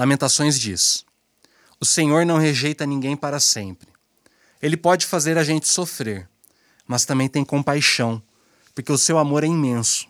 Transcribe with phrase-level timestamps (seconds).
[0.00, 1.04] Lamentações diz:
[1.78, 3.86] O Senhor não rejeita ninguém para sempre.
[4.62, 6.26] Ele pode fazer a gente sofrer,
[6.86, 8.22] mas também tem compaixão,
[8.74, 10.08] porque o seu amor é imenso.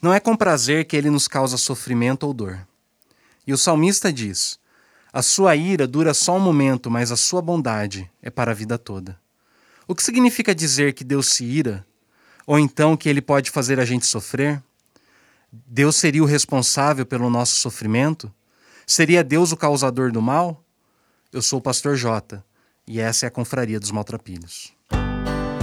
[0.00, 2.64] Não é com prazer que ele nos causa sofrimento ou dor.
[3.44, 4.60] E o salmista diz:
[5.12, 8.78] A sua ira dura só um momento, mas a sua bondade é para a vida
[8.78, 9.18] toda.
[9.88, 11.84] O que significa dizer que Deus se ira?
[12.46, 14.62] Ou então que ele pode fazer a gente sofrer?
[15.50, 18.32] Deus seria o responsável pelo nosso sofrimento?
[18.88, 20.62] Seria Deus o causador do mal?
[21.32, 22.44] Eu sou o pastor Jota
[22.86, 24.72] e essa é a Confraria dos Maltrapilhos.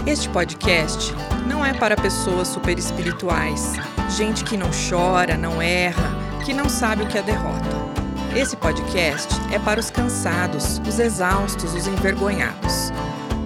[0.06, 1.14] Este podcast
[1.48, 3.72] não é para pessoas super espirituais,
[4.18, 6.12] gente que não chora, não erra,
[6.44, 7.70] que não sabe o que é derrota.
[8.36, 12.92] Esse podcast é para os cansados, os exaustos, os envergonhados.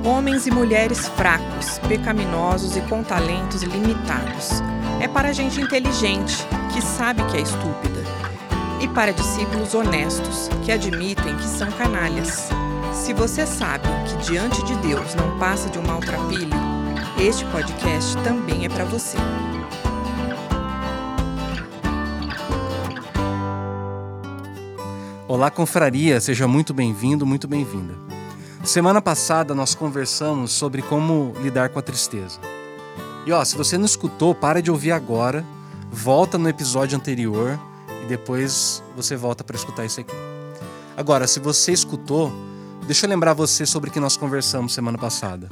[0.04, 4.60] Homens e mulheres fracos, pecaminosos e com talentos limitados.
[5.00, 6.36] É para gente inteligente,
[6.74, 8.17] que sabe que é estúpida.
[8.80, 12.50] E para discípulos honestos, que admitem que são canalhas.
[12.94, 16.54] Se você sabe que diante de Deus não passa de um maltrapilho,
[17.20, 19.18] este podcast também é para você.
[25.28, 27.96] Olá, confraria, seja muito bem-vindo, muito bem-vinda.
[28.64, 32.40] Semana passada nós conversamos sobre como lidar com a tristeza.
[33.26, 35.44] E ó, se você não escutou, para de ouvir agora,
[35.92, 37.60] volta no episódio anterior
[38.08, 40.16] depois você volta para escutar isso aqui.
[40.96, 42.32] Agora, se você escutou,
[42.86, 45.50] deixa eu lembrar você sobre o que nós conversamos semana passada.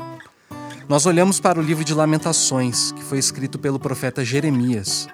[0.88, 5.08] Nós olhamos para o livro de Lamentações, que foi escrito pelo profeta Jeremias,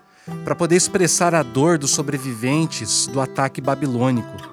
[0.44, 4.52] para poder expressar a dor dos sobreviventes do ataque babilônico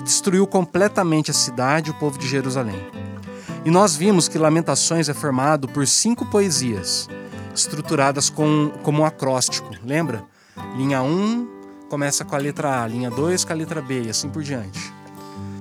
[0.00, 2.80] que destruiu completamente a cidade e o povo de Jerusalém.
[3.66, 7.06] E nós vimos que Lamentações é formado por cinco poesias,
[7.54, 10.24] estruturadas com, como um acróstico, lembra?
[10.74, 11.59] Linha 1
[11.90, 14.80] começa com a letra A, linha 2 com a letra B e assim por diante.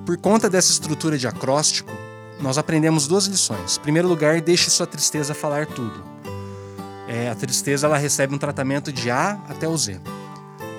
[0.06, 1.92] Por conta dessa estrutura de acróstico,
[2.40, 3.78] nós aprendemos duas lições.
[3.78, 6.04] Em primeiro lugar, deixe sua tristeza falar tudo.
[7.08, 10.00] É, a tristeza ela recebe um tratamento de A até o Z.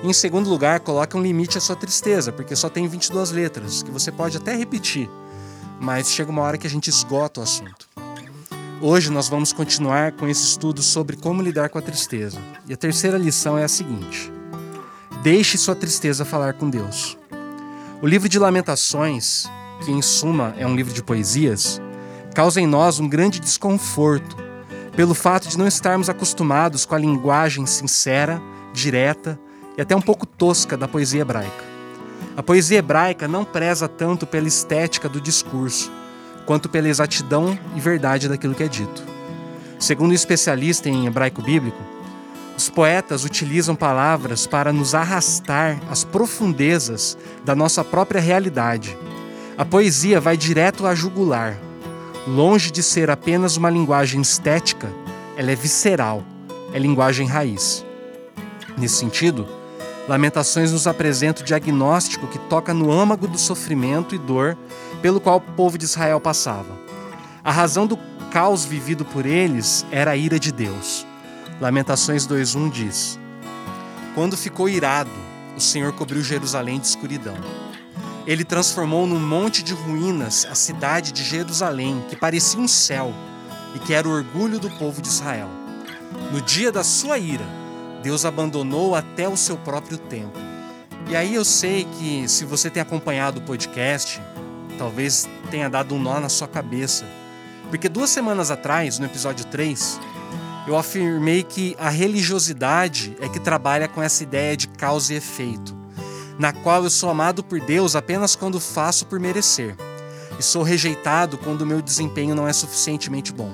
[0.01, 3.91] Em segundo lugar, coloque um limite à sua tristeza, porque só tem 22 letras, que
[3.91, 5.09] você pode até repetir,
[5.79, 7.89] mas chega uma hora que a gente esgota o assunto.
[8.81, 12.39] Hoje nós vamos continuar com esse estudo sobre como lidar com a tristeza.
[12.67, 14.31] E a terceira lição é a seguinte:
[15.21, 17.17] deixe sua tristeza falar com Deus.
[18.01, 19.45] O livro de Lamentações,
[19.85, 21.79] que em suma é um livro de poesias,
[22.33, 24.35] causa em nós um grande desconforto
[24.95, 28.41] pelo fato de não estarmos acostumados com a linguagem sincera,
[28.73, 29.39] direta,
[29.77, 31.63] e até um pouco tosca da poesia hebraica.
[32.35, 35.91] A poesia hebraica não preza tanto pela estética do discurso,
[36.45, 39.03] quanto pela exatidão e verdade daquilo que é dito.
[39.79, 41.81] Segundo um especialista em hebraico bíblico,
[42.57, 48.97] os poetas utilizam palavras para nos arrastar às profundezas da nossa própria realidade.
[49.57, 51.57] A poesia vai direto à jugular.
[52.27, 54.91] Longe de ser apenas uma linguagem estética,
[55.35, 56.23] ela é visceral,
[56.73, 57.83] é linguagem raiz.
[58.77, 59.47] Nesse sentido,
[60.07, 64.57] Lamentações nos apresenta o diagnóstico que toca no âmago do sofrimento e dor
[65.01, 66.77] pelo qual o povo de Israel passava.
[67.43, 67.97] A razão do
[68.31, 71.07] caos vivido por eles era a ira de Deus.
[71.61, 73.19] Lamentações 2:1 diz:
[74.15, 75.11] Quando ficou irado,
[75.55, 77.37] o Senhor cobriu Jerusalém de escuridão.
[78.25, 83.13] Ele transformou num monte de ruínas a cidade de Jerusalém, que parecia um céu
[83.75, 85.49] e que era o orgulho do povo de Israel.
[86.31, 87.45] No dia da sua ira,
[88.01, 90.39] Deus abandonou até o seu próprio tempo.
[91.11, 94.19] E aí eu sei que se você tem acompanhado o podcast,
[94.79, 97.05] talvez tenha dado um nó na sua cabeça.
[97.69, 99.99] Porque duas semanas atrás, no episódio 3,
[100.67, 105.75] eu afirmei que a religiosidade é que trabalha com essa ideia de causa e efeito,
[106.37, 109.75] na qual eu sou amado por Deus apenas quando faço por merecer,
[110.39, 113.51] e sou rejeitado quando meu desempenho não é suficientemente bom.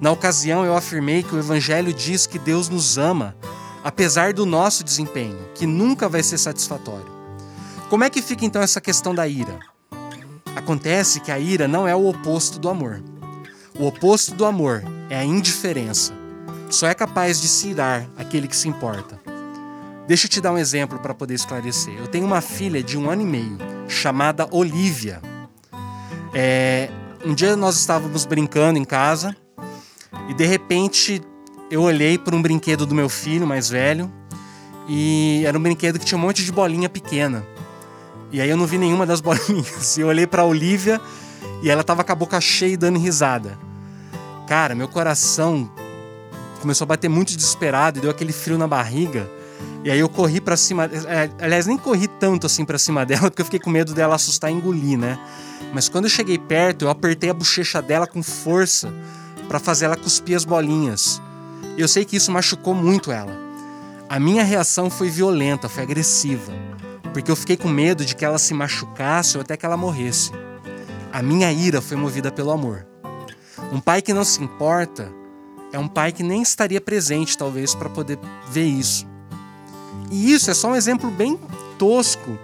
[0.00, 3.34] Na ocasião, eu afirmei que o Evangelho diz que Deus nos ama,
[3.82, 7.16] apesar do nosso desempenho, que nunca vai ser satisfatório.
[7.88, 9.58] Como é que fica então essa questão da ira?
[10.54, 13.02] Acontece que a ira não é o oposto do amor.
[13.78, 16.12] O oposto do amor é a indiferença.
[16.70, 19.18] Só é capaz de se irar aquele que se importa.
[20.06, 21.94] Deixa eu te dar um exemplo para poder esclarecer.
[21.96, 23.58] Eu tenho uma filha de um ano e meio,
[23.88, 25.20] chamada Olivia.
[26.32, 26.88] É,
[27.24, 29.36] um dia nós estávamos brincando em casa
[30.28, 31.20] e de repente
[31.70, 34.12] eu olhei para um brinquedo do meu filho mais velho
[34.88, 37.44] e era um brinquedo que tinha um monte de bolinha pequena.
[38.30, 39.96] E aí eu não vi nenhuma das bolinhas.
[39.96, 41.00] E eu olhei para Olivia
[41.62, 43.58] e ela tava com a boca cheia e dando risada.
[44.46, 45.68] Cara, meu coração
[46.60, 49.28] começou a bater muito desesperado e deu aquele frio na barriga.
[49.84, 53.30] E aí eu corri para cima, é, aliás, nem corri tanto assim para cima dela,
[53.30, 55.18] porque eu fiquei com medo dela assustar e engolir, né?
[55.72, 58.92] Mas quando eu cheguei perto, eu apertei a bochecha dela com força
[59.48, 61.20] para fazer ela cuspir as bolinhas.
[61.76, 63.32] Eu sei que isso machucou muito ela.
[64.08, 66.52] A minha reação foi violenta, foi agressiva,
[67.12, 70.30] porque eu fiquei com medo de que ela se machucasse ou até que ela morresse.
[71.12, 72.86] A minha ira foi movida pelo amor.
[73.72, 75.12] Um pai que não se importa
[75.72, 78.18] é um pai que nem estaria presente, talvez, para poder
[78.48, 79.06] ver isso.
[80.10, 81.38] E isso é só um exemplo bem
[81.78, 82.38] tosco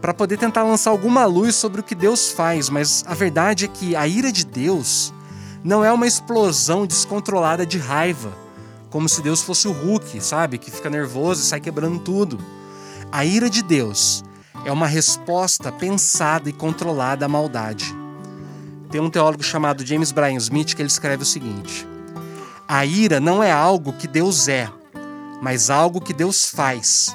[0.00, 3.68] para poder tentar lançar alguma luz sobre o que Deus faz, mas a verdade é
[3.68, 5.14] que a ira de Deus
[5.62, 8.32] não é uma explosão descontrolada de raiva,
[8.90, 10.58] como se Deus fosse o Hulk, sabe?
[10.58, 12.38] Que fica nervoso e sai quebrando tudo.
[13.10, 14.22] A ira de Deus
[14.64, 18.03] é uma resposta pensada e controlada à maldade.
[18.94, 21.84] Tem um teólogo chamado James Bryan Smith que ele escreve o seguinte:
[22.68, 24.70] A ira não é algo que Deus é,
[25.42, 27.12] mas algo que Deus faz.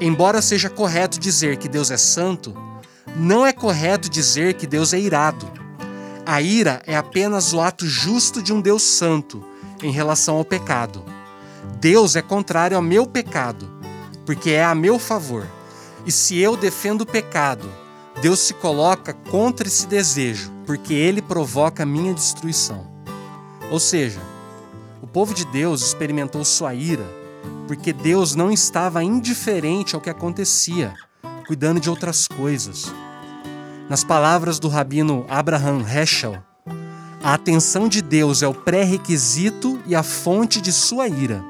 [0.00, 2.54] Embora seja correto dizer que Deus é santo,
[3.16, 5.50] não é correto dizer que Deus é irado.
[6.24, 9.44] A ira é apenas o ato justo de um Deus santo
[9.82, 11.04] em relação ao pecado.
[11.80, 13.68] Deus é contrário ao meu pecado,
[14.24, 15.44] porque é a meu favor.
[16.06, 17.68] E se eu defendo o pecado,
[18.20, 22.86] Deus se coloca contra esse desejo, porque ele provoca minha destruição.
[23.70, 24.20] Ou seja,
[25.02, 27.20] o povo de Deus experimentou sua ira
[27.70, 30.92] porque Deus não estava indiferente ao que acontecia,
[31.46, 32.92] cuidando de outras coisas.
[33.88, 36.42] Nas palavras do rabino Abraham Heschel,
[37.22, 41.44] a atenção de Deus é o pré-requisito e a fonte de sua ira.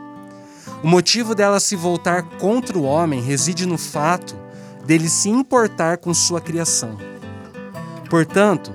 [0.82, 4.37] O motivo dela se voltar contra o homem reside no fato
[4.90, 6.98] dele se importar com sua criação.
[8.08, 8.75] Portanto,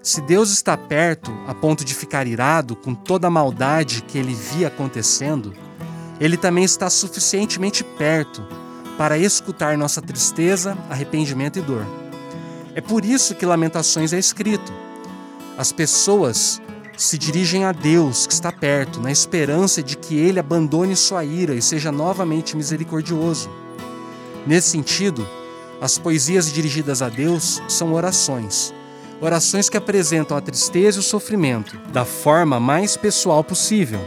[0.00, 4.32] se Deus está perto a ponto de ficar irado com toda a maldade que ele
[4.32, 5.52] via acontecendo,
[6.20, 8.46] ele também está suficientemente perto
[8.96, 11.84] para escutar nossa tristeza, arrependimento e dor.
[12.72, 14.72] É por isso que Lamentações é escrito.
[15.58, 16.62] As pessoas
[16.96, 21.56] se dirigem a Deus que está perto, na esperança de que ele abandone sua ira
[21.56, 23.50] e seja novamente misericordioso.
[24.46, 25.26] Nesse sentido,
[25.80, 28.72] as poesias dirigidas a Deus são orações.
[29.20, 34.00] Orações que apresentam a tristeza e o sofrimento da forma mais pessoal possível.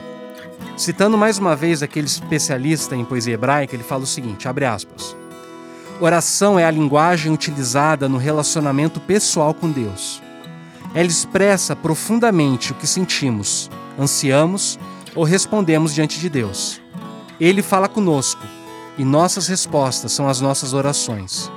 [0.77, 5.15] Citando mais uma vez aquele especialista em poesia hebraica, ele fala o seguinte: abre aspas.
[5.99, 10.21] Oração é a linguagem utilizada no relacionamento pessoal com Deus.
[10.93, 13.69] Ela expressa profundamente o que sentimos,
[13.99, 14.79] ansiamos
[15.13, 16.81] ou respondemos diante de Deus.
[17.39, 18.41] Ele fala conosco
[18.97, 21.51] e nossas respostas são as nossas orações.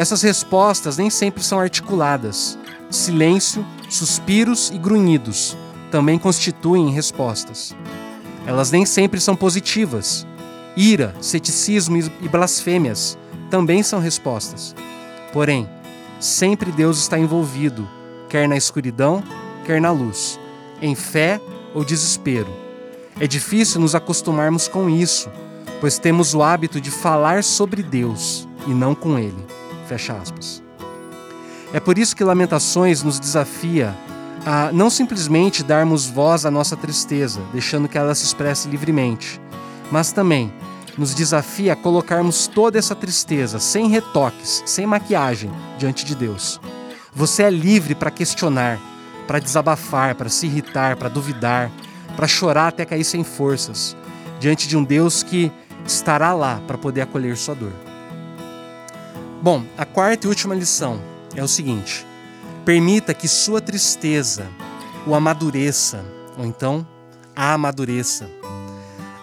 [0.00, 2.58] Essas respostas nem sempre são articuladas.
[2.88, 5.54] Silêncio, suspiros e grunhidos
[5.90, 7.76] também constituem respostas.
[8.46, 10.26] Elas nem sempre são positivas.
[10.74, 13.18] Ira, ceticismo e blasfêmias
[13.50, 14.74] também são respostas.
[15.34, 15.68] Porém,
[16.18, 17.86] sempre Deus está envolvido,
[18.30, 19.22] quer na escuridão,
[19.66, 20.40] quer na luz,
[20.80, 21.38] em fé
[21.74, 22.48] ou desespero.
[23.20, 25.28] É difícil nos acostumarmos com isso,
[25.78, 29.59] pois temos o hábito de falar sobre Deus e não com Ele.
[29.90, 30.62] Fecha aspas.
[31.72, 33.92] É por isso que Lamentações nos desafia
[34.46, 39.40] a não simplesmente darmos voz à nossa tristeza, deixando que ela se expresse livremente,
[39.90, 40.52] mas também
[40.96, 46.60] nos desafia a colocarmos toda essa tristeza, sem retoques, sem maquiagem, diante de Deus.
[47.12, 48.78] Você é livre para questionar,
[49.26, 51.68] para desabafar, para se irritar, para duvidar,
[52.14, 53.96] para chorar até cair sem forças,
[54.38, 55.50] diante de um Deus que
[55.84, 57.89] estará lá para poder acolher sua dor.
[59.42, 61.00] Bom, a quarta e última lição
[61.34, 62.06] é o seguinte:
[62.64, 64.46] permita que sua tristeza
[65.06, 66.04] o amadureça,
[66.38, 66.86] ou então
[67.34, 68.28] a amadureça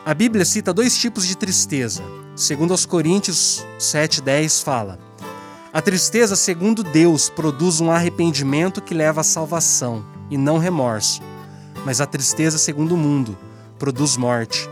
[0.08, 2.02] a Bíblia cita dois tipos de tristeza.
[2.34, 4.98] Segundo aos Coríntios 7:10 fala:
[5.74, 11.22] A tristeza segundo Deus produz um arrependimento que leva à salvação e não remorso.
[11.86, 13.38] Mas a tristeza segundo o mundo
[13.78, 14.70] produz morte.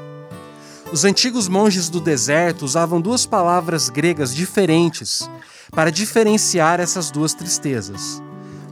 [0.95, 5.29] Os antigos monges do deserto usavam duas palavras gregas diferentes
[5.71, 8.23] para diferenciar essas duas tristezas.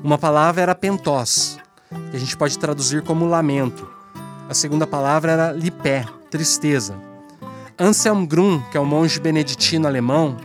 [0.02, 1.60] Uma palavra era pentós,
[2.12, 3.86] que a gente pode traduzir como lamento.
[4.48, 6.96] A segunda palavra era lipé, tristeza.
[7.78, 10.38] Anselm Grun, que é um monge beneditino alemão,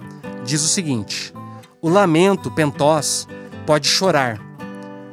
[0.45, 1.33] diz o seguinte:
[1.81, 3.29] O lamento, pentós,
[3.65, 4.41] pode chorar.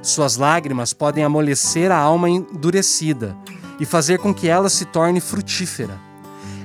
[0.01, 3.37] Suas lágrimas podem amolecer a alma endurecida
[3.79, 6.14] e fazer com que ela se torne frutífera.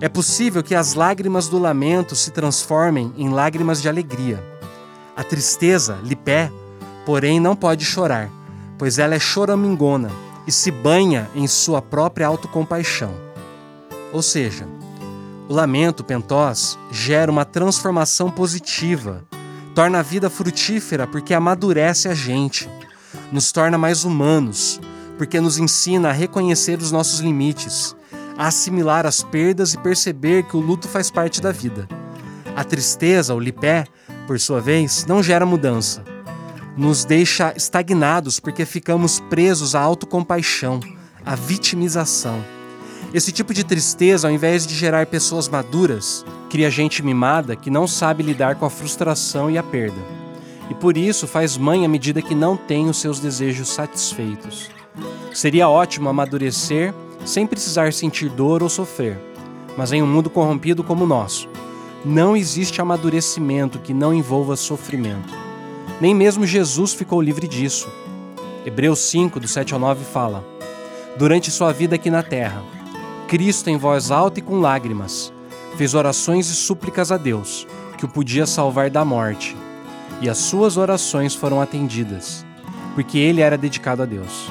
[0.02, 4.42] É possível que as lágrimas do lamento se transformem em lágrimas de alegria.
[5.14, 6.50] A tristeza, lipé,
[7.04, 8.30] porém não pode chorar,
[8.78, 10.10] pois ela é choramingona
[10.46, 13.12] e se banha em sua própria autocompaixão.
[14.12, 14.66] Ou seja,
[15.50, 19.24] O lamento, pentós, gera uma transformação positiva,
[19.74, 22.70] torna a vida frutífera porque amadurece a gente,
[23.32, 24.80] nos torna mais humanos,
[25.18, 27.96] porque nos ensina a reconhecer os nossos limites,
[28.40, 31.86] a assimilar as perdas e perceber que o luto faz parte da vida.
[32.56, 33.84] A tristeza, o lipé,
[34.26, 36.02] por sua vez, não gera mudança.
[36.74, 40.80] Nos deixa estagnados porque ficamos presos à autocompaixão,
[41.22, 42.42] à vitimização.
[43.12, 47.86] Esse tipo de tristeza, ao invés de gerar pessoas maduras, cria gente mimada que não
[47.86, 50.00] sabe lidar com a frustração e a perda.
[50.70, 54.70] E por isso faz mãe à medida que não tem os seus desejos satisfeitos.
[55.30, 56.94] Seria ótimo amadurecer
[57.24, 59.18] sem precisar sentir dor ou sofrer,
[59.76, 61.48] mas em um mundo corrompido como o nosso,
[62.04, 65.32] não existe amadurecimento que não envolva sofrimento.
[66.00, 67.88] Nem mesmo Jesus ficou livre disso.
[68.64, 70.44] Hebreus 5, do 7 ao 9 fala:
[71.18, 72.62] Durante sua vida aqui na terra,
[73.28, 75.32] Cristo, em voz alta e com lágrimas,
[75.76, 79.56] fez orações e súplicas a Deus, que o podia salvar da morte.
[80.20, 82.44] E as suas orações foram atendidas,
[82.94, 84.50] porque ele era dedicado a Deus.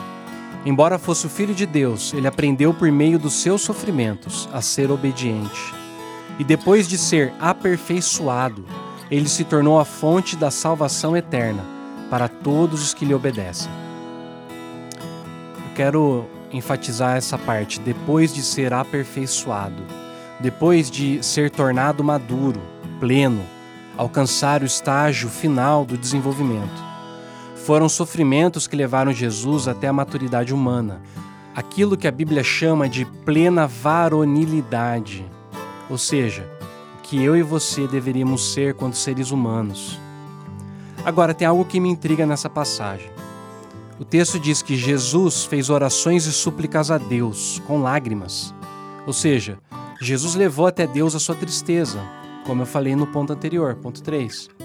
[0.66, 4.92] Embora fosse o Filho de Deus, ele aprendeu por meio dos seus sofrimentos a ser
[4.92, 5.74] obediente.
[6.38, 8.66] E depois de ser aperfeiçoado,
[9.10, 11.64] ele se tornou a fonte da salvação eterna
[12.10, 13.72] para todos os que lhe obedecem.
[14.50, 19.82] Eu quero enfatizar essa parte, depois de ser aperfeiçoado,
[20.40, 22.62] depois de ser tornado maduro,
[23.00, 23.46] pleno,
[23.98, 26.89] alcançar o estágio final do desenvolvimento.
[27.70, 31.04] Foram sofrimentos que levaram Jesus até a maturidade humana,
[31.54, 35.24] aquilo que a Bíblia chama de plena varonilidade,
[35.88, 36.50] ou seja,
[36.98, 40.00] o que eu e você deveríamos ser quando seres humanos.
[41.06, 43.12] Agora, tem algo que me intriga nessa passagem.
[44.00, 48.52] O texto diz que Jesus fez orações e súplicas a Deus com lágrimas.
[49.06, 49.60] Ou seja,
[50.02, 52.02] Jesus levou até Deus a sua tristeza,
[52.48, 54.59] como eu falei no ponto anterior, ponto 3.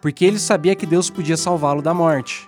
[0.00, 2.46] Porque ele sabia que Deus podia salvá-lo da morte.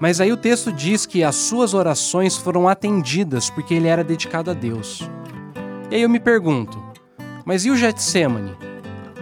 [0.00, 4.50] Mas aí o texto diz que as suas orações foram atendidas porque ele era dedicado
[4.50, 5.08] a Deus.
[5.90, 6.82] E aí eu me pergunto,
[7.44, 8.56] mas e o Getsemane?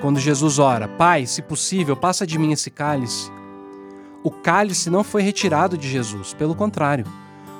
[0.00, 3.30] Quando Jesus ora, Pai, se possível, passa de mim esse cálice.
[4.22, 7.04] O cálice não foi retirado de Jesus, pelo contrário,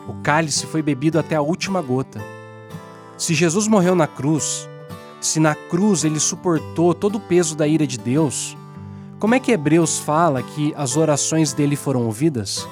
[0.09, 2.19] o cálice foi bebido até a última gota.
[3.19, 4.69] Se Jesus morreu na cruz,
[5.21, 8.57] se na cruz ele suportou todo o peso da ira de Deus,
[9.19, 12.69] como é que Hebreus fala que as orações dele foram ouvidas?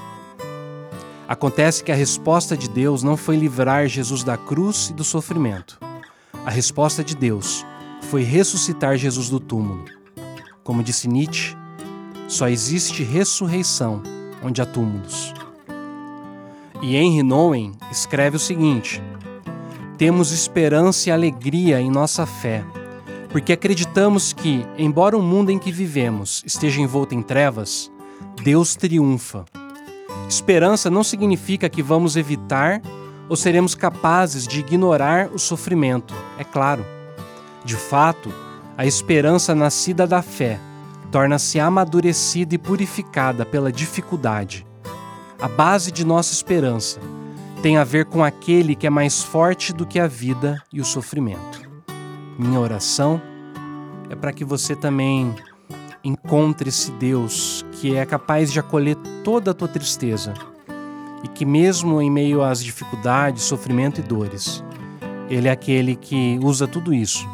[1.26, 5.78] Acontece que a resposta de Deus não foi livrar Jesus da cruz e do sofrimento.
[6.44, 7.66] A resposta de Deus
[8.02, 9.84] foi ressuscitar Jesus do túmulo.
[10.62, 11.56] Como disse Nietzsche,
[12.28, 14.02] só existe ressurreição
[14.40, 15.34] onde há túmulos.
[16.80, 19.02] E Henry Nouwen escreve o seguinte:
[19.98, 22.64] Temos esperança e alegria em nossa fé,
[23.36, 27.92] porque acreditamos que, embora o mundo em que vivemos esteja envolto em trevas,
[28.42, 29.44] Deus triunfa.
[30.26, 32.80] Esperança não significa que vamos evitar
[33.28, 36.82] ou seremos capazes de ignorar o sofrimento, é claro.
[37.62, 38.32] De fato,
[38.74, 40.58] a esperança nascida da fé
[41.12, 44.66] torna-se amadurecida e purificada pela dificuldade.
[45.38, 46.98] A base de nossa esperança
[47.60, 50.86] tem a ver com aquele que é mais forte do que a vida e o
[50.86, 51.65] sofrimento.
[52.38, 53.20] Minha oração
[54.10, 55.34] é para que você também
[56.04, 60.34] encontre esse Deus que é capaz de acolher toda a tua tristeza
[61.24, 64.62] e que, mesmo em meio às dificuldades, sofrimento e dores,
[65.28, 67.26] Ele é aquele que usa tudo isso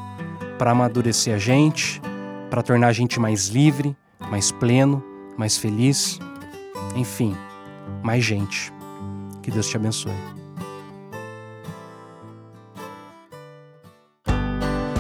[0.57, 2.01] para amadurecer a gente,
[2.49, 3.97] para tornar a gente mais livre,
[4.31, 5.03] mais pleno,
[5.37, 6.19] mais feliz,
[6.95, 7.37] enfim,
[8.03, 8.73] mais gente.
[9.43, 10.42] Que Deus te abençoe.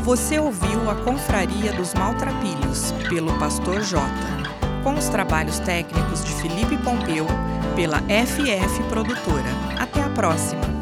[0.03, 4.03] Você ouviu a Confraria dos Maltrapilhos, pelo Pastor J,
[4.83, 7.25] com os trabalhos técnicos de Felipe Pompeu,
[7.77, 9.49] pela FF Produtora.
[9.79, 10.82] Até a próxima!